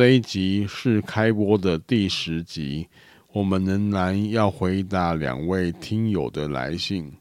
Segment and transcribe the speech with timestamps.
[0.00, 2.88] 这一集是开播的第十集，
[3.34, 7.12] 我们仍然要回答两位听友的来信。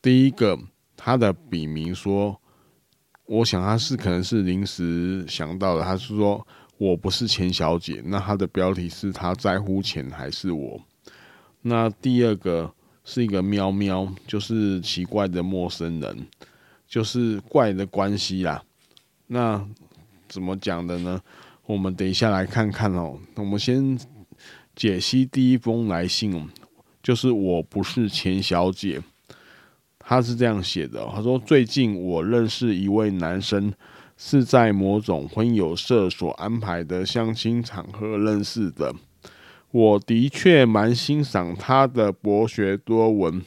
[0.00, 0.56] 第一个，
[0.96, 2.40] 他的笔名说，
[3.26, 6.46] 我想他是可能是临时想到的，他是说
[6.76, 8.00] 我不是钱小姐。
[8.04, 10.80] 那他的标题是他在乎钱还是我？
[11.62, 16.28] 那第二个是一个喵喵，就是奇怪的陌生人，
[16.86, 18.62] 就是怪的关系啦。
[19.26, 19.66] 那
[20.28, 21.20] 怎么讲的呢？
[21.68, 23.18] 我们等一下来看看哦。
[23.34, 23.98] 我们先
[24.74, 26.48] 解析第一封来信，
[27.02, 28.98] 就是我不是钱小姐，
[29.98, 31.06] 她是这样写的。
[31.14, 33.70] 她说：“最近我认识一位男生，
[34.16, 38.94] 是在某种婚友社所安排的相亲场合认识的。
[39.70, 43.42] 我的确蛮欣赏他的博学多闻，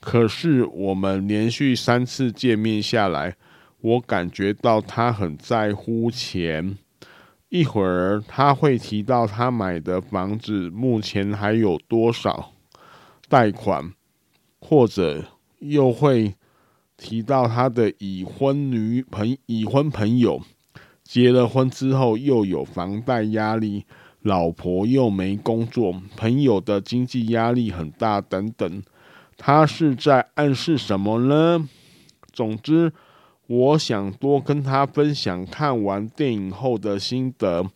[0.00, 3.36] 可是我们连续三次见面下来，
[3.82, 6.78] 我感觉到他很在乎钱。”
[7.50, 12.52] 一会儿他会提到他买的房子目前还有多少
[13.26, 13.92] 贷款，
[14.60, 15.24] 或者
[15.60, 16.34] 又会
[16.98, 20.42] 提到他的已婚女朋已婚朋友
[21.02, 23.86] 结了婚之后又有房贷压力，
[24.20, 28.82] 老婆又没工作，朋友的经济压力很大等等。
[29.38, 31.66] 他是在暗示什么呢？
[32.30, 32.92] 总之。
[33.48, 37.66] 我想多跟他分享看完电影后的心得，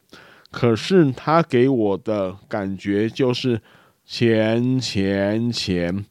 [0.51, 3.61] 可是他给我的感觉就是
[4.05, 6.05] 钱钱钱。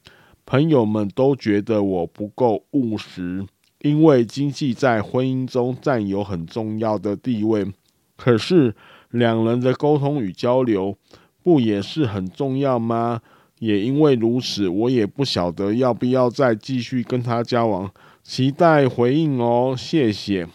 [0.47, 3.45] 朋友们都觉得我不够务实，
[3.81, 7.71] 因为经济在婚姻中占有很重要的地位。
[8.17, 8.75] 可是
[9.11, 10.97] 两人的沟通与交流
[11.43, 13.21] 不也是很重要吗？
[13.59, 17.91] 也因为如此，我也不晓得要不要再继续跟他交往。
[18.23, 20.47] 期待回应哦，谢谢。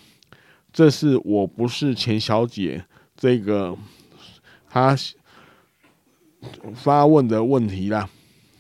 [0.73, 2.85] 这是我不是钱小姐
[3.17, 3.77] 这个
[4.69, 4.97] 他
[6.75, 8.09] 发问的问题啦。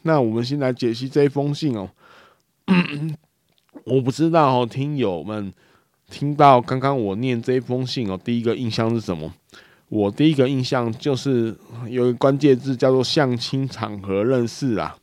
[0.03, 1.91] 那我们先来解析这一封信哦。
[3.85, 5.53] 我不知道哦，听友们
[6.11, 9.33] 听到刚刚我念这一封信哦，第一个印象是什么？
[9.89, 11.57] 我第一个印象就是
[11.89, 14.97] 有一个关键字叫做相亲场合认识啊。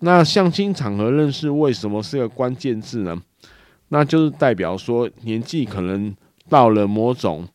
[0.00, 3.22] 那相亲场合认识为什么是个关键字呢？
[3.88, 6.14] 那就是代表说年纪可能
[6.48, 7.46] 到了某种，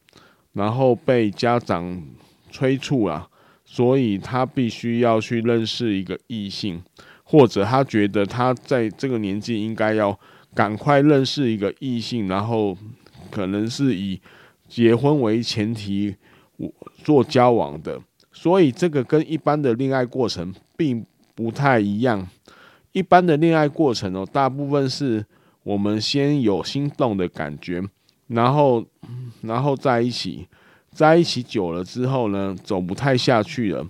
[0.54, 2.04] 然后被家长
[2.52, 3.28] 催促啊，
[3.66, 6.84] 所以他必须要去认识一个异性，
[7.24, 10.18] 或者他觉得他在这个年纪应该要
[10.54, 12.78] 赶快认识一个异性，然后
[13.32, 14.22] 可能是以
[14.68, 16.16] 结婚为前提
[17.04, 18.00] 做交往的，
[18.32, 22.28] 所以这个跟一般的恋爱过程并不太一样。
[22.96, 25.26] 一般的恋爱过程哦，大部分是
[25.64, 27.84] 我们先有心动的感觉，
[28.28, 28.86] 然后，
[29.42, 30.48] 然后在一起，
[30.94, 33.86] 在一起久了之后呢，走不太下去了，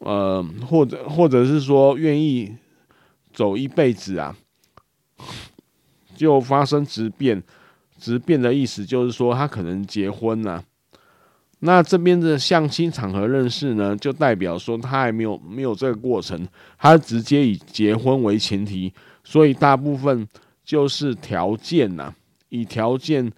[0.00, 2.54] 呃，或者或者是说愿意
[3.32, 4.36] 走一辈子啊，
[6.14, 7.42] 就发生质变，
[7.98, 10.62] 质变的意思就是说他可能结婚了。
[11.66, 16.46] 那这边的相亲场合认识呢，就代表说他还没有没有这个过程，
[16.78, 18.92] 他直接以结婚为前提，
[19.24, 20.28] 所以大部分
[20.62, 22.14] 就是条件呐，
[22.50, 23.32] 以条件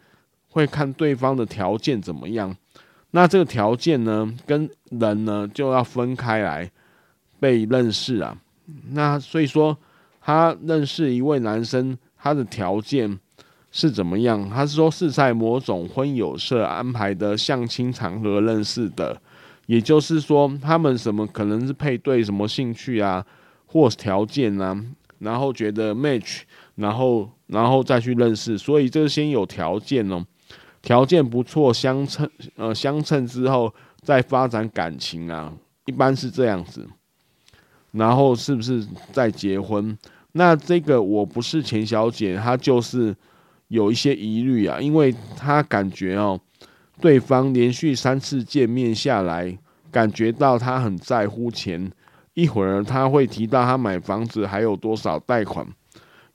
[0.49, 2.57] 会看对方的条件怎么样。
[3.13, 6.69] 那这个条件呢，跟人呢就要分开来
[7.39, 8.37] 被认识啊。
[8.91, 9.79] 那所以说，
[10.21, 13.21] 他认识一位男生，他的条件。
[13.79, 14.49] 是怎么样？
[14.49, 19.21] 他是说是在某种婚友社安排的相亲场合认识的，
[19.67, 23.23] 也就是说他们什么可能是配对什么兴趣啊，
[23.67, 24.75] 或条件啊，
[25.19, 26.41] 然后觉得 match，
[26.77, 30.25] 然后然后再去认识，所以这个先有条件哦，
[30.81, 32.27] 条件不错相称，
[32.57, 33.71] 呃相称之后
[34.01, 35.53] 再发展感情啊，
[35.85, 36.89] 一般是这样子。
[37.93, 38.83] 然后是不是
[39.13, 39.99] 再结婚？
[40.33, 43.15] 那这个我不是钱小姐，她就是
[43.69, 46.41] 有一些疑虑啊，因为他感觉哦，
[47.01, 49.59] 对方连续三次见面下来，
[49.91, 51.91] 感觉到他很在乎钱。
[52.35, 55.67] 一会儿他会提到他买房子还有多少贷款，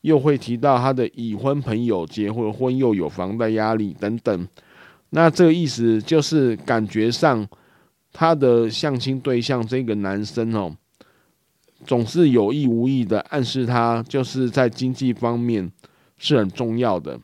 [0.02, 4.48] 又会提到他的已婚朋友结婚婚又有房贷压力等等。
[5.12, 7.48] 那这个意思就是感觉上
[8.12, 10.76] 他的相亲对象这个男生哦。
[11.86, 15.72] 总是有意无意的暗示他，就是在经济方面
[16.22, 17.20] 是很重要的。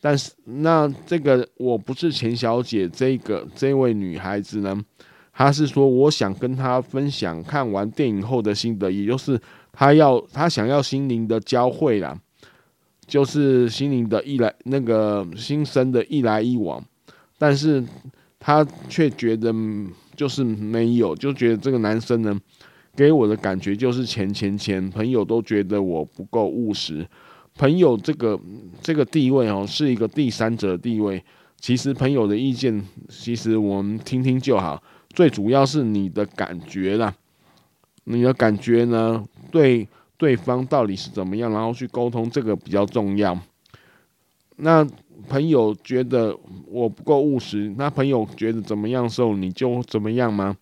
[0.00, 4.78] 但是，那这个我不是钱小姐，这个这位女孩子呢，
[5.32, 9.40] 她是说，我想跟她分享看完电影后的心得，也就是
[9.72, 12.14] 她要她想要心灵的交汇啦，
[13.06, 16.84] 就是心灵的一来那个心生的一来一往，
[17.38, 17.82] 但是
[18.38, 19.54] 她却觉得
[20.14, 22.38] 就是没有，就觉得这个男生呢。
[22.96, 27.04] 给我的感觉就是钱钱钱，朋友都觉得我不够务实。
[27.56, 28.38] 朋友这个
[28.82, 31.22] 这个地位哦，是一个第三者的地位。
[31.60, 34.82] 其实朋友的意见，其实我们听听就好。
[35.10, 37.14] 最主要是你的感觉啦，
[38.04, 43.38] 你的感觉呢，对对方到底是怎么样，然后去沟通，这个比较重要。
[44.56, 44.86] 那
[45.28, 46.36] 朋友觉得
[46.66, 50.56] 我不够务实，那朋友觉得怎么样的时候，你就怎么样吗？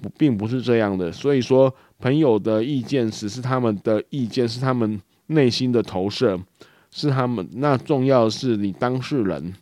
[0.00, 5.00] 不并不是这样的，所以说朋友的意见只是他们的意见，是他们
[5.32, 6.38] 内心的投射，
[6.90, 7.48] 是他们。
[7.54, 9.52] 那重要的是你当事人。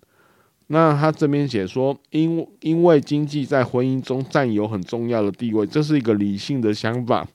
[0.68, 7.26] 那他这边写说，因因为经济在婚姻中占有很重要的地位，这是一个理性的想法，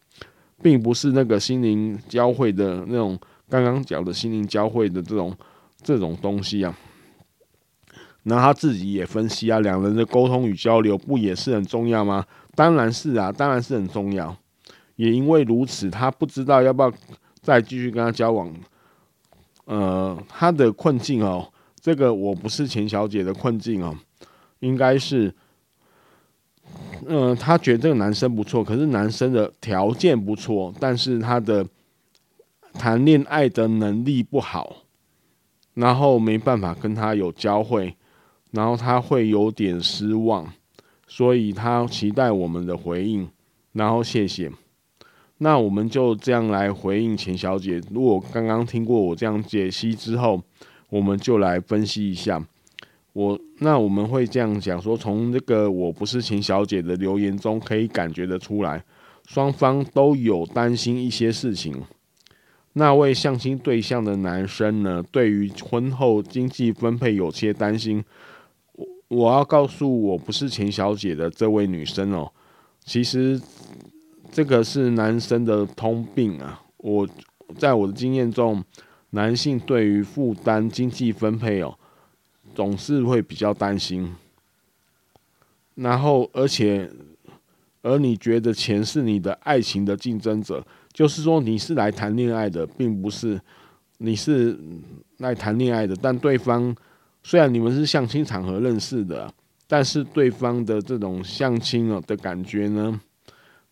[0.62, 5.36] 并不是那个心灵交汇的那种刚刚讲的心灵交汇的这种
[5.84, 6.78] 这种东西啊。
[8.24, 12.26] 那他自己也分析啊，两人的沟通与交流不也是很重要吗？
[12.56, 14.36] 当然是啊，当然是很重要。
[14.96, 16.92] 也因为如此，他不知道要不要
[17.45, 18.51] 再继续跟他交往。
[19.65, 21.47] 呃，他的困境哦，
[21.80, 23.95] 这个我不是钱小姐的困境哦，
[24.62, 25.33] 应该是，
[27.06, 31.63] 嗯、呃，他觉得这个男生不错，可是男生的条件不错，但是他的
[32.74, 34.77] 谈恋爱的能力不好，
[35.75, 37.95] 然后没办法跟他有交汇，
[38.51, 40.51] 然后他会有点失望。
[41.07, 43.30] 所以他期待我们的回应，
[43.74, 44.51] 然后谢谢。
[45.40, 47.82] 那我们就这样来回应钱小姐。
[47.92, 50.42] 如果刚刚听过我这样解析之后，
[50.90, 52.42] 我们就来分析一下。
[53.14, 58.84] 我那我们会这样讲说，从这个我不是钱小姐的留言中可以感觉得出来，
[59.28, 61.81] 双方都有担心一些事情。
[62.74, 68.04] 那位相亲对象的男生呢，对于婚后经济分配有些担心。
[68.74, 72.30] 我我要告诉我不是钱小姐的这位女生哦，
[72.84, 73.42] 其实
[74.36, 76.62] 这个是男生的通病啊。
[76.76, 77.08] 我
[77.58, 78.62] 在我的经验中，
[79.12, 81.74] 男性对于负担经济分配哦，
[82.54, 84.14] 总是会比较担心。
[85.76, 86.92] 然后，而且，
[87.82, 90.62] 而你觉得钱是你的爱情的竞争者，
[90.92, 93.40] 就是说你是来谈恋爱的，并不是
[94.00, 94.60] 你是
[95.20, 96.76] 来谈恋爱的，但对方。
[97.24, 99.34] 虽然你们是相亲场合认识的，
[99.66, 103.00] 但是对方的这种相亲哦的感觉呢，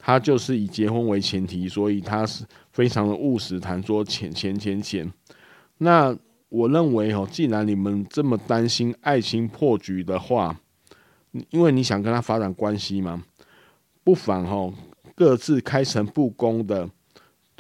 [0.06, 2.44] 他就是以结婚为前提，所以他是
[2.74, 5.10] 非常的务实，谈说钱钱钱钱。
[5.78, 6.14] 那
[6.50, 10.60] 我认为哦，既然你们这么担心爱情破局的话，
[11.52, 13.24] 因为你想跟他发展关系嘛，
[14.04, 14.74] 不妨哦
[15.16, 16.90] 各自开诚布公的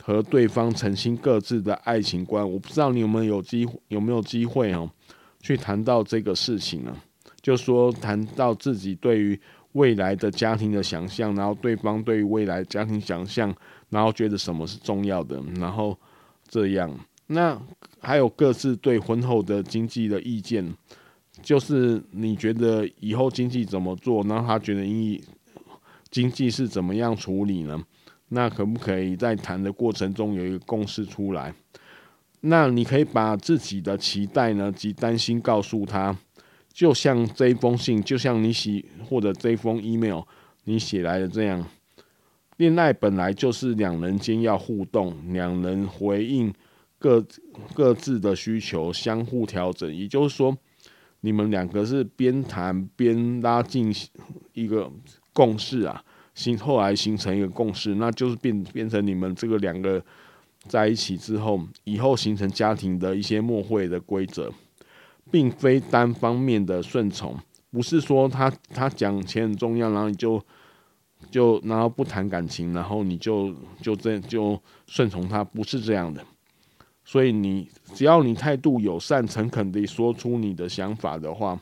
[0.02, 2.44] 和对方澄清各自的爱情观。
[2.52, 4.92] 我不知道你有没有机会有没有机会哦。
[5.40, 6.96] 去谈到这个事情呢，
[7.42, 9.40] 就说谈到自己对于
[9.74, 13.53] 未来的家庭的想象，然后对方对于未来家庭想象，
[13.89, 15.96] 然后觉得什么是重要的，然后
[16.48, 16.92] 这样，
[17.27, 17.60] 那
[18.00, 20.74] 还有各自对婚后的经济的意见，
[21.42, 25.22] 就是你觉得以后经济怎么做，然后他觉得因
[26.10, 27.84] 经济是怎么样处理呢？
[28.30, 31.53] 那可不可以在谈的过程中有一个共识出来？
[32.42, 36.15] 那你可以把自己的期待呢及担心告诉他，
[36.74, 40.22] 就像这一封信，就像你写或者这封 email
[40.63, 41.65] 你写来的这样。
[42.58, 46.53] 恋爱本来就是两人间要互动，两人回应
[46.98, 47.24] 各
[47.74, 49.96] 各自的需求，相互调整。
[49.96, 50.58] 也就是说，
[51.22, 53.94] 你们两个是边谈边拉近
[54.53, 54.92] 一个
[55.32, 56.03] 共识啊，
[56.34, 60.03] 形后来形成一个共识，那就是变变成你们这个两个。
[60.65, 64.50] 在一起之后，以后形成家庭的一些默会的规则，
[65.34, 67.36] 并非单方面的顺从，
[67.72, 70.40] 不是说他他讲钱很重要，然后你就
[71.32, 76.24] 就然后不谈感情，然后你就就这就顺从他，不是这样的。
[77.04, 81.60] 所以你只要你态度友善、诚恳地说出你的想法的话，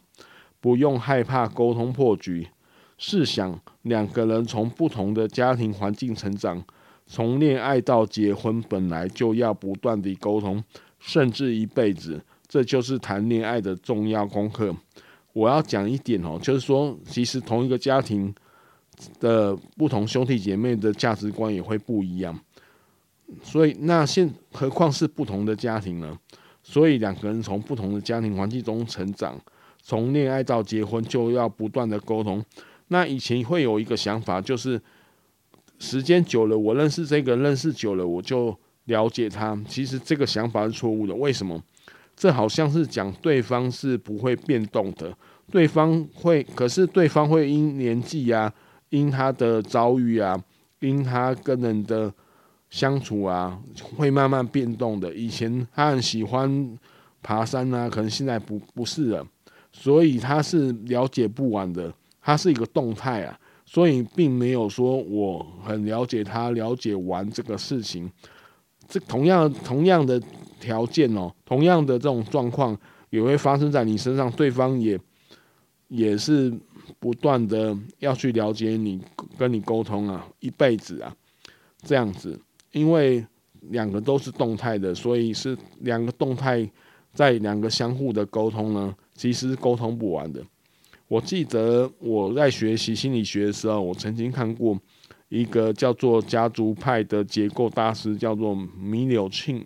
[0.59, 2.49] 不用害怕沟通破局。
[2.97, 6.61] 试想，两个人从不同的家庭环境成长，
[7.07, 10.61] 从恋爱到结婚，本来就要不断地沟通，
[10.99, 12.21] 甚至一辈子。
[12.51, 14.75] 这就是谈恋爱的重要功课。
[15.31, 18.35] 我要讲一点哦，就是说，其实同一个家庭
[19.21, 22.37] 的不同兄弟姐妹的价值观也会不一样。
[23.41, 26.19] 所以，那现何况是不同的家庭呢？
[26.61, 29.39] 所以两个人从不同的家庭环境中成长，
[29.81, 32.43] 从恋爱到结婚就要不断的沟通。
[32.89, 34.81] 那以前会有一个想法，就是
[35.79, 38.53] 时间久了，我认识这个认识久了，我就
[38.87, 39.57] 了解他。
[39.69, 41.15] 其实这个想法是错误的。
[41.15, 41.63] 为什么？
[42.21, 45.11] 这好像是讲对方是不会变动的，
[45.49, 48.53] 对方会，可是对方会因年纪啊，
[48.89, 50.39] 因他的遭遇啊，
[50.81, 52.13] 因他跟人的。
[52.69, 53.59] 相处啊，
[53.97, 55.13] 会慢慢变动的。
[55.13, 56.79] 以前他很喜欢
[57.21, 59.27] 爬山啊，可能现在不不是了。
[59.73, 68.09] 所以他是了解不完的，他是一个动态啊，所以并没有说我很了解他，了解完这个事情。
[68.87, 70.17] 这同样同样的
[70.61, 72.77] 条件哦，同样的这种状况
[73.09, 74.97] 也会发生在你身上，对方也
[75.89, 76.53] 也是
[76.99, 79.01] 不断的要去了解你，
[79.37, 81.13] 跟你沟通啊，一辈子啊，
[81.81, 82.39] 这样子。
[82.71, 83.25] 因为
[83.71, 86.69] 两个都是动态的，所以是两个动态
[87.13, 90.41] 在两个相互的沟通呢，其实沟通不完的。
[91.09, 94.79] 我记得我在学习心理学的时候，我曾经看过
[95.27, 99.61] 一个叫做家族派的结构大师，叫做米纽庆，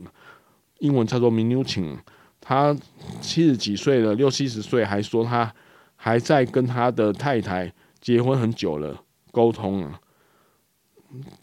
[0.80, 1.98] 英文叫做米纽钦。
[2.42, 2.76] 他
[3.22, 5.52] 七十几岁了，六七十岁，还说他
[5.96, 9.02] 还在跟他的太太结婚很久了，
[9.32, 10.00] 沟通啊。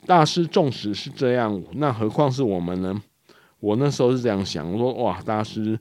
[0.07, 3.03] 大师纵使是这样，那何况是我们呢？
[3.59, 5.79] 我那时候是这样想，我说哇，大师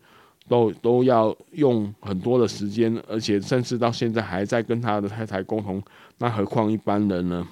[0.48, 5.84] 都都要用很多的时间，而且甚至到现在还在跟他的太太沟通，
[6.18, 7.48] 那何况一般人呢？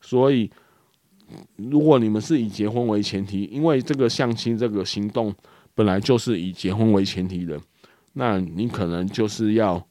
[0.00, 0.50] 所以，
[1.56, 5.34] 如果你们是以结婚为前提，因为这个相亲这个行动
[5.74, 7.60] 本来就是以结婚为前提的，
[8.14, 9.84] 那你可能就是要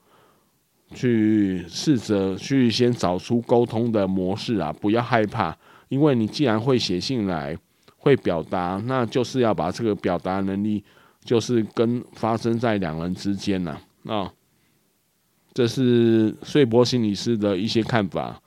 [0.93, 5.57] 去试着去先找出沟通的模式啊，不要害怕。
[5.89, 7.57] 因为你既然会写信来，
[7.97, 10.83] 会表达，那就是要把这个表达能力，
[11.23, 13.77] 就是跟发生在两人之间呐。
[14.05, 14.31] 啊，
[15.53, 18.41] 这是穗波心理师的一些看法。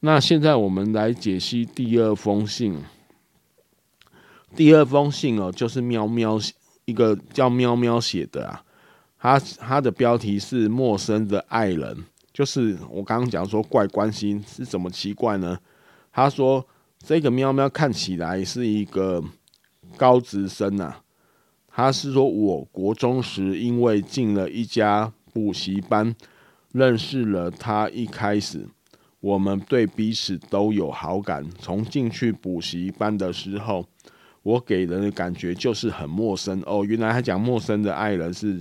[0.00, 2.82] 那现在我们来解析第二封信。
[4.56, 6.38] 第二封信哦，就是喵喵
[6.84, 8.64] 一个叫喵喵写的啊，
[9.18, 15.58] 他他的标题是陌生的爱人，就是我刚刚讲说怪关心是怎么奇怪呢？
[16.12, 16.66] 他说。
[17.02, 19.24] 这个喵喵看起来是一个
[19.96, 20.96] 高职生呐，
[21.66, 26.14] 他是说，我国中时因为进了一家补习班，
[26.72, 27.88] 认识了他。
[27.88, 28.68] 一开始
[29.20, 31.46] 我们对彼此都有好感。
[31.58, 33.86] 从进去补习班的时候，
[34.42, 36.84] 我给人的感觉就是很陌生哦。
[36.84, 38.60] 原来他讲陌生的爱人是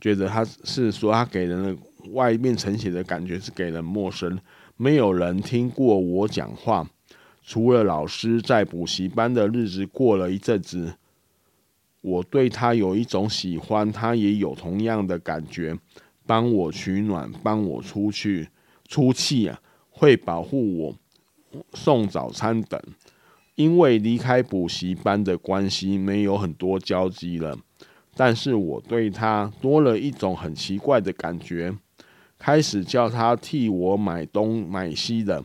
[0.00, 1.76] 觉得他是说他给人的
[2.10, 4.38] 外面呈现的感觉是给人陌生，
[4.76, 6.88] 没有人听过我讲话。
[7.44, 10.94] 除了老师在补习班的日子过了一阵子，
[12.00, 15.76] 我对他有一种喜欢，他也有同样的感觉，
[16.26, 18.48] 帮我取暖，帮我出去
[18.88, 19.60] 出气啊，
[19.92, 20.94] 会保护我，
[21.74, 22.80] 送早餐等。
[23.54, 27.56] 因为离开补习班的关系，没有很多交集了，
[28.16, 31.72] 但是我对他多了一种很奇怪的感觉，
[32.38, 35.44] 开始叫他替我买东买西的。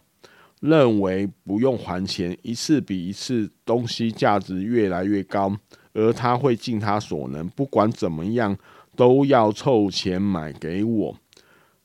[0.60, 5.56] 认为不用还钱，一次比一次东西价值越来越高，
[5.94, 8.58] 而他会尽他所能，不管怎么样
[8.96, 11.16] 都要凑钱买给我。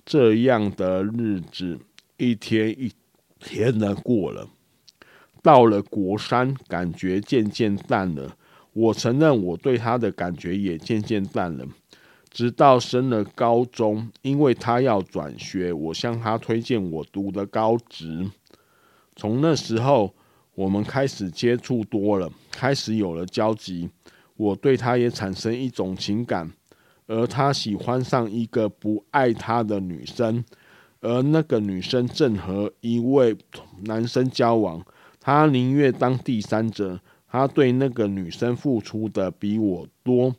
[0.07, 1.79] 这样的日子
[2.17, 2.93] 一天一
[3.39, 4.49] 天的过了，
[5.43, 8.37] 到了国三，感觉渐渐淡了。
[8.73, 11.67] 我承认我对他的感觉也渐渐淡了，
[12.31, 18.31] 直到升了高中，因为他要转学，我向他推荐我读的高职。
[19.15, 20.15] 从那时候，
[20.55, 23.91] 我们开始接触多了，开始有了交集。
[24.37, 26.51] 我对他也产生一种情感，
[27.07, 30.43] 而他喜欢上一个不爱他的女生，
[31.03, 33.37] 而那个女生正和一位
[33.83, 34.83] 男生交往。
[35.21, 40.35] 他宁愿当第三者，他对那个女生付出的比我多，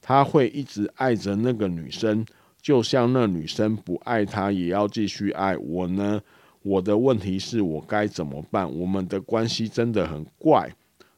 [0.00, 2.26] 他会一直爱着那个女生，
[2.60, 6.20] 就像那女生不爱他，也要继续爱我呢？
[6.62, 8.68] 我的问题是我该怎么办？
[8.76, 10.74] 我们的关系真的很怪，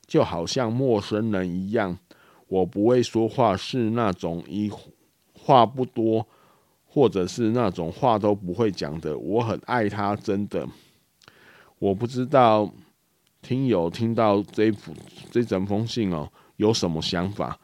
[0.06, 1.98] 就好像陌生人一样。
[2.48, 4.70] 我不会说话，是那种一
[5.32, 6.26] 话不多，
[6.88, 9.16] 或者是那种话都不会讲的。
[9.16, 10.66] 我很爱他，真的。
[11.78, 12.68] 我不知道
[13.40, 14.92] 听友听到这幅
[15.30, 17.56] 这整封信哦，有什么想法？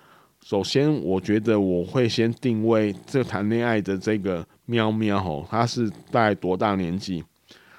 [0.45, 7.25] 首先，我觉得我会先定位这谈恋爱的这个喵喵吼，他是大概多大年纪？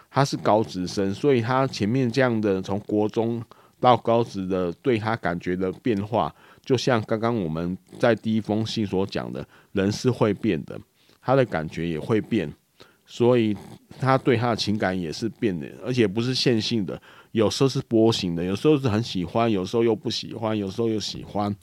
[0.09, 3.43] 他是高职生，所以他前面这样的从国中
[3.79, 6.33] 到高职的对他感觉的变化，
[6.63, 10.79] 就像刚刚我们在第一封信所讲的，人是会变的，
[11.25, 12.53] 他的感觉也会变，
[13.07, 13.57] 所以
[13.99, 17.01] 他对他的情感也是变的，而且不是线性的，
[17.31, 21.53] 有时候是波形的，有时候是很喜欢，有时候又不喜欢，有时候又喜欢。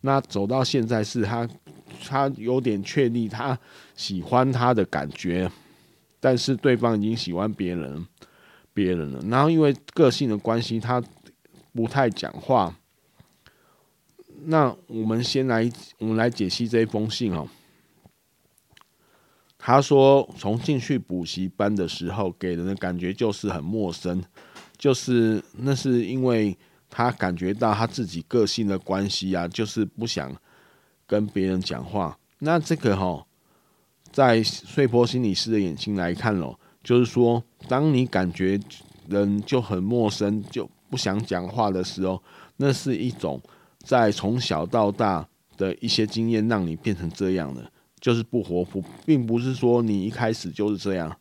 [0.00, 1.46] 那走到现在是他，
[2.08, 3.58] 他有点确立他
[3.94, 5.50] 喜欢他的感觉，
[6.18, 8.06] 但是对方已经喜欢别人，
[8.72, 9.20] 别人了。
[9.28, 11.02] 然后因为个性的关系，他
[11.74, 12.74] 不太讲话。
[14.46, 17.46] 那我们先来，我们来解析这一封信哦。
[19.60, 24.20] 他说，从进去补习班的时候，给人的感觉就是很陌生，
[24.76, 26.56] 就是那是因为。
[26.92, 30.34] 他感觉到他自己个性的关系啊，就是不想
[31.06, 32.18] 跟别人讲话。
[32.40, 33.24] 那这个哈，
[34.10, 38.58] 在穗波心理师的眼睛来看喽，就是说，当你感觉
[39.08, 42.20] 人就很陌生，就不想讲话的时候，
[42.56, 43.40] 那是一种
[43.84, 45.24] 在从小到大
[45.56, 47.70] 的一些经验让你变成这样的，
[48.00, 51.14] 就是不活泼，并不是说你一开始就是这样。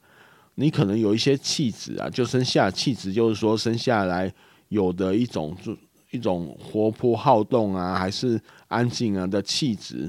[0.56, 4.34] 你可能有一些气质啊，就生下气质，就是说生下来。
[4.70, 5.76] 有的一种就
[6.12, 10.08] 一种活泼好动啊，还是安静啊的气质，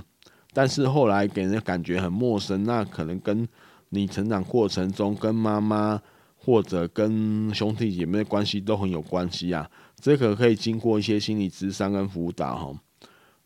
[0.52, 3.48] 但是后来给人的感觉很陌生，那可能跟
[3.88, 5.98] 你成长过程中跟妈妈
[6.36, 9.66] 或者跟兄弟姐妹的关系都很有关系啊。
[9.98, 12.80] 这个可以经过一些心理咨商跟辅导哈，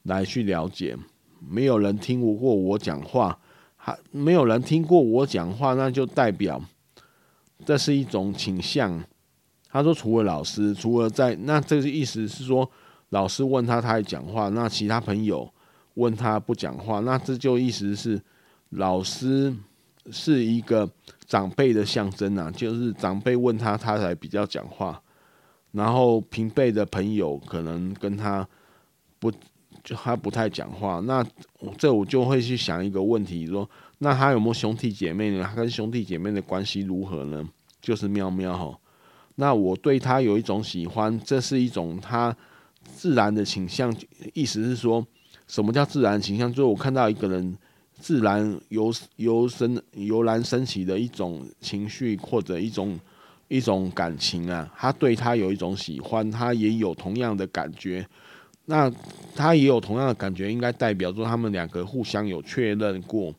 [0.03, 0.99] 来去了解。
[1.41, 3.39] 没有人听过我讲话，
[3.77, 6.63] 还没有人听过我讲话，那就代表
[7.65, 9.03] 这是一种倾向。
[9.71, 12.71] 他说：“除了老师，除了在那，这个意思是说，
[13.09, 15.53] 老师问他，他还讲话；那其他朋友
[15.95, 18.23] 问他不讲话，那这就意思是
[18.71, 19.53] 老师
[20.13, 20.89] 是一个
[21.27, 25.03] 长辈的象征啊，就是长辈问他，他才比较讲话。
[25.73, 28.49] 然后平辈的朋友可能跟他
[29.19, 29.33] 不
[29.85, 30.99] 就他不太讲话。
[31.01, 31.25] 那
[31.77, 33.69] 这我就会去想一个问题：说，
[33.99, 35.45] 那他有没有兄弟姐妹呢？
[35.47, 37.47] 他跟兄弟姐妹的关系如何呢？
[37.83, 38.77] 就是喵喵吼。”
[39.37, 42.35] 那我对他有一种喜欢，这是一种他
[42.95, 43.95] 自然的倾向。
[44.33, 45.05] 意思是说，
[45.49, 46.49] 什么叫自然倾向？
[46.49, 47.59] 就是我看到一个人
[47.99, 52.99] 自然由由生由然升起的一种情绪或者一种
[53.49, 58.07] 一种感情啊，他对他有一种喜欢，他也有同样的感觉。
[58.67, 58.91] 那
[59.35, 63.35] 他也有同样的感觉，应该代表说他们两个互相有确认过，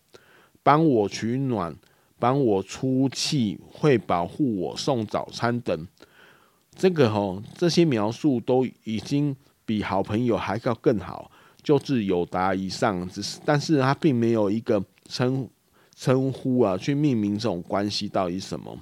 [0.64, 1.76] 帮我取暖。
[2.18, 5.88] 帮我出气，会保护我，送早餐等，
[6.74, 9.36] 这个吼，这些描述都已经
[9.66, 11.30] 比好朋友还要更好，
[11.62, 13.08] 就是友达以上。
[13.10, 15.48] 只是，但是他并没有一个称
[15.94, 18.76] 称呼啊，去命名这种关系到底什么。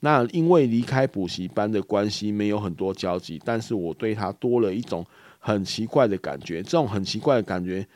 [0.00, 5.04] 那因为离开补习班的关系，没有很多交集，但是我对他多了一种
[5.52, 6.62] 很奇怪的感觉。
[6.62, 7.86] 这种很奇怪的感觉，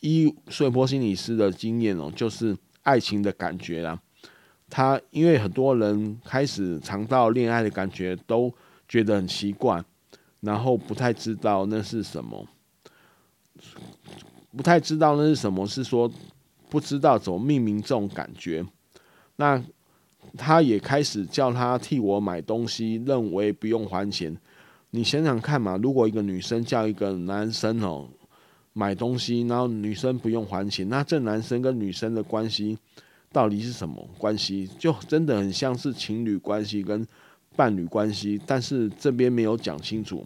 [0.00, 2.56] 依穗波心理师的经验哦，就是。
[2.82, 4.00] 爱情的感觉啦，
[4.70, 8.52] 他因为很多人开始尝到恋爱的感觉，都
[8.88, 9.84] 觉得很奇怪，
[10.40, 12.48] 然后不太知道那是什么，
[14.56, 16.10] 不太知道那是什么，是说
[16.70, 18.64] 不知道怎么命名这种感觉。
[19.36, 19.62] 那
[20.38, 24.34] 他也开始叫他替我买东西，认为不用还钱。
[24.90, 28.08] 你想想看嘛，如果一个女生叫一个男生哦。
[28.72, 32.78] 买东西，然后女生不用还钱，那这男生跟女生的关系
[33.32, 34.70] 到底是什么关系？
[34.78, 37.04] 就真的很像是情侣关系跟
[37.56, 40.24] 伴侣关系，但是这边没有讲清楚。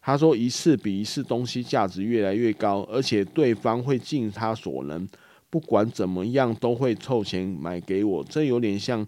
[0.00, 5.06] 他说一次比一次东西价值越来越高，而且对方会尽他所能，
[5.50, 8.24] 不管怎么样都会凑钱买给我。
[8.30, 9.04] 这有点像，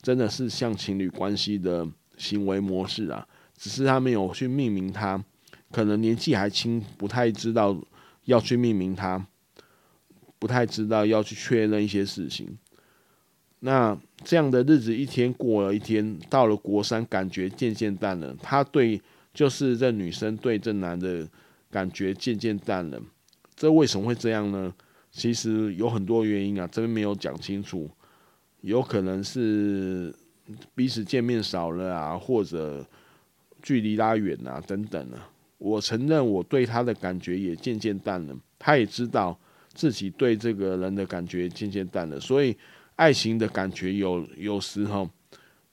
[0.00, 5.24] 真的是像情侣关系的行为模式啊，只是他没有去命名他，
[5.70, 7.76] 可能年纪还轻，不太知道。
[8.26, 9.24] 要去命名他，
[10.40, 12.58] 不太知道要去确认一些事情。
[13.60, 18.36] 那这样的日子一天过了一天，到了国三，感觉渐渐淡了。
[18.42, 19.00] 他对，
[19.32, 21.24] 就是这女生对这男的
[21.70, 23.00] 感觉渐渐淡了。
[23.54, 24.74] 这为什么会这样呢？
[25.12, 27.88] 其实有很多原因啊，这边没有讲清楚，
[28.62, 30.12] 有可能是
[30.74, 32.84] 彼此见面少了啊，或者
[33.62, 35.28] 距离拉远啊，等等啊。
[35.58, 39.38] 我承认我对他的感觉也渐渐淡了，他也知道
[39.72, 42.56] 自己对这个人的感觉渐渐淡了，所以
[42.96, 45.08] 爱情的感觉有有时候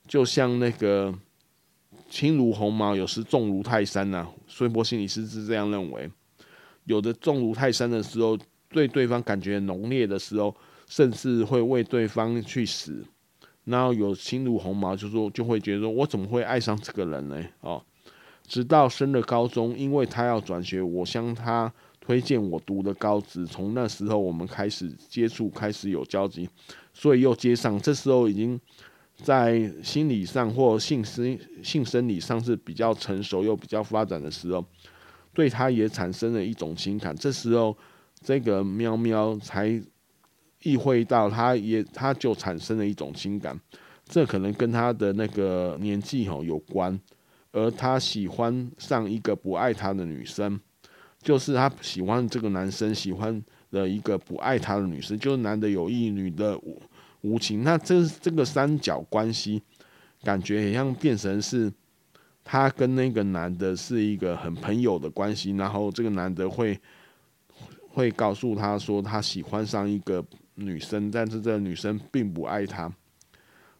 [0.07, 1.13] 就像那个
[2.09, 4.29] 轻如鸿毛，有时重如泰山呐、啊。
[4.47, 6.09] 孙波心理师是这样认为，
[6.85, 8.37] 有的重如泰山的时候。
[8.69, 10.55] 对对方感觉浓烈的时候，
[10.87, 13.05] 甚至会为对方去死。
[13.65, 17.43] 然后有轻如鸿毛，就说就会觉得，我怎么会爱上这个人呢？
[17.61, 17.81] 哦，
[18.45, 23.45] 直到升了高中，因为他要转学，我向他推荐我读的高职。
[23.45, 26.49] 从那时候我们开始接触，开始有交集，
[26.93, 27.79] 所以又接上。
[27.79, 28.59] 这时候已经
[29.15, 34.65] 在心理上或性生性生理上是比较成熟又比较发展的时候，
[35.33, 37.15] 对他也产生了一种情感。
[37.15, 37.75] 这时候。
[38.25, 39.81] 这个喵喵才
[40.63, 43.59] 意会到，他也他就产生了一种情感，
[44.05, 46.99] 这可能跟他的那个年纪吼有关，
[47.51, 50.59] 而他喜欢上一个不爱他的女生，
[51.21, 56.81] 就是他喜欢这个男生喜欢的一个不爱他的女生，就是男的有意，女的无
[57.21, 59.61] 无情，那这这个三角关系，
[60.23, 61.71] 感觉也像变成是
[62.43, 66.79] 他跟那个男的是一个很朋友的关系，然后这个男的会。
[67.95, 72.91] 会告诉他说他喜欢上一个女生，但是这个女生并不爱他。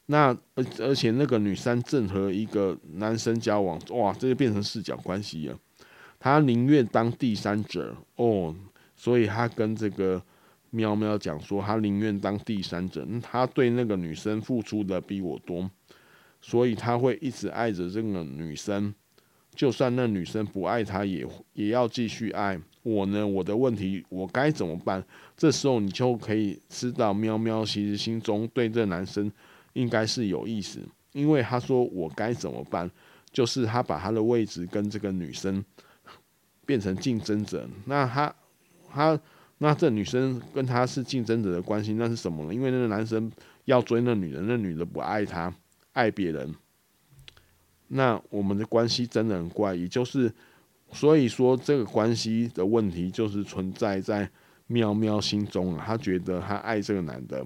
[0.07, 5.57] 那而而且那个女生正和一个男生交往，哇，这就变成视角关系了。
[6.19, 8.53] 他宁愿当第三者哦，
[8.95, 10.21] 所以他跟这个
[10.71, 13.07] 喵喵讲说，他宁愿当第三者。
[13.21, 15.69] 他对那个女生付出的比我多，
[16.41, 18.93] 所以他会一直爱着这个女生，
[19.55, 22.59] 就算那女生不爱他，也也要继续爱。
[22.81, 25.01] 我呢，我的问题，我该怎么办？
[25.37, 29.31] 这时候你就可以知道，喵喵其实心中对这男生
[29.71, 30.79] 应该是有意思，
[31.13, 32.89] 因为他说我该怎么办，
[33.31, 35.63] 就是他把他的位置跟这个女生
[36.65, 37.65] 变成竞争者。
[37.85, 38.35] 那他
[38.91, 39.17] 他
[39.59, 42.53] 那这女生跟他是竞争者的关系，那是什么呢？
[42.53, 43.31] 因为那个男生
[43.63, 45.53] 要追那女人，那女的不爱他，
[45.93, 46.53] 爱别人。
[47.93, 50.31] 那我们的关系真的很怪，也就是。
[50.95, 54.29] 所以说，这个关系的问题就是存在在
[54.67, 55.83] 喵喵心中啊。
[55.83, 57.43] 他觉得他爱这个男的，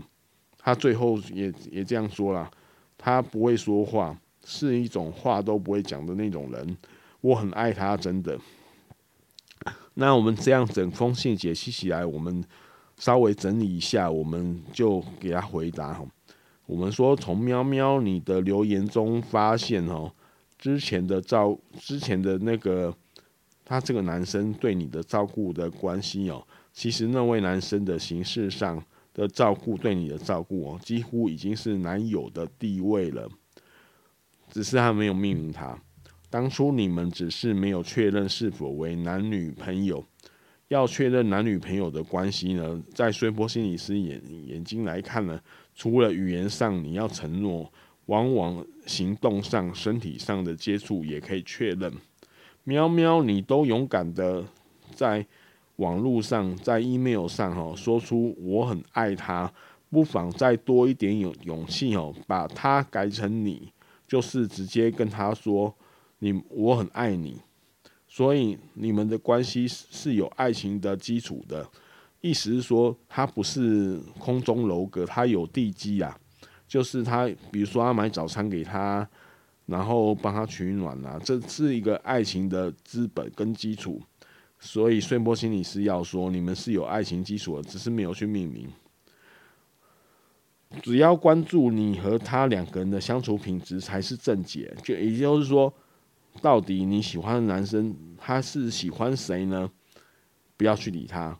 [0.57, 2.51] 他最后也也这样说了，
[2.97, 6.77] 他不会说话，是一种话都不会讲的那种人。
[7.21, 8.37] 我很爱他，真的。
[9.93, 12.43] 那我们这样整封信解析起来，我们
[12.97, 16.05] 稍微整理一下，我们就给他回答哈。
[16.65, 20.11] 我们说，从喵喵你的留言中发现哦，
[20.57, 22.95] 之前的照，之前的那个。
[23.69, 26.41] 他这个男生对你的照顾的关系哦，
[26.71, 28.81] 其实那位男生的形式上
[29.13, 33.27] 的照顾，对你的照顾哦，几乎已经是男友的地位了，
[34.49, 35.77] 只是他没有命名他。
[36.29, 40.05] 当初你们只是没有确认是否为男女朋友，
[40.69, 45.37] 要确认男女朋友的关系呢，在穗波心理师眼眼睛来看呢，
[45.75, 47.69] 除了语言上你要承诺，
[48.07, 51.93] 往往行动上、身体上的接触也可以确认。
[52.65, 54.43] 喵喵，你都勇敢的
[54.93, 55.25] 在
[55.77, 59.53] 网络上，在 email 上哈，说出我很爱他，
[59.89, 63.71] 不妨再多一点勇勇气哦，把他改成你，
[64.07, 65.73] 就是直接跟他说
[66.19, 67.39] 你我很爱你，
[68.07, 71.69] 所以你们的关系是有爱情的基础的，
[72.19, 76.19] 意思是说他不是空中楼阁，他有地基啊，
[76.67, 79.07] 就是他比如说他买早餐给他。
[79.67, 84.01] 然后帮他取暖啊，这是一个爱情的资本跟基础，
[84.61, 88.69] 所以穗波心理师要说，你们是有爱情基础的，只是没有去命名。
[90.81, 95.73] 只要关注你和他两个人的相处品质才是正解，就也就是说，
[96.41, 99.69] 到底你喜欢的男生他是喜欢谁呢？
[100.55, 101.37] 不要去理他，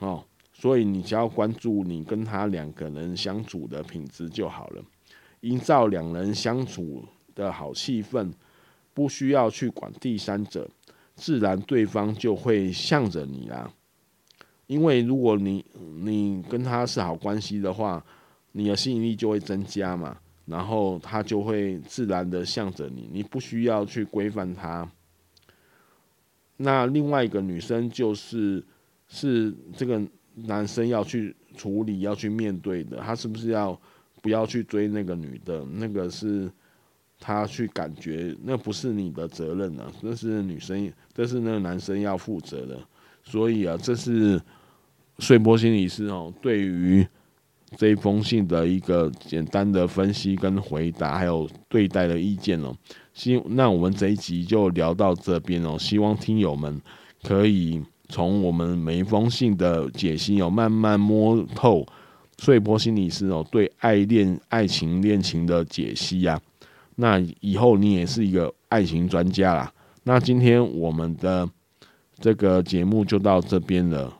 [0.00, 0.22] 哦，
[0.62, 4.84] 所以你只要关注你跟他两个人相处的品质就好了，
[5.40, 8.30] 营造两人相处的好气氛，
[8.94, 10.70] 不需要去管第三者，
[11.16, 13.68] 自然对方就会向着你啦。
[14.68, 15.64] 因为如果你
[16.00, 18.00] 你跟他是好关系的话，
[18.52, 24.88] 你的吸引力就会增加嘛，然后他就会自然的向着你，你不需要去规范他。
[26.58, 28.64] 那另外一个女生就是
[29.08, 30.00] 是这个
[30.34, 33.80] 男生要去处理、要去面对的，他是不是要
[34.20, 35.64] 不要去追那个女的？
[35.64, 36.50] 那个是。
[37.24, 42.76] 他去感觉那不是你的责任啊，那是女生，这是那个男生要负责的。
[43.22, 44.42] 所以啊，这是
[45.20, 47.06] 穗波心理师哦，对于
[47.76, 52.76] 这一封信的一个简单的分析跟回答，还有对待的意见哦。
[53.14, 55.78] 希那我们这一集就聊到这边哦。
[55.78, 56.82] 希望听友们
[57.22, 57.80] 可以
[58.12, 61.86] 从我们每一封信的解析哦，慢慢摸透
[62.36, 66.38] 碎波心理师哦对爱恋、爱情、恋情的解析呀。
[66.96, 69.72] 那以后你也是一个爱情专家啦。
[70.04, 71.48] 那今天我们的
[72.20, 74.12] 这个节目就到这边了。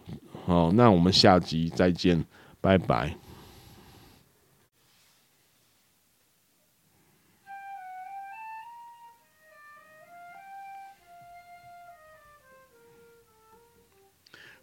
[0.47, 2.25] 好，那我们下集再见，
[2.63, 3.22] 拜拜。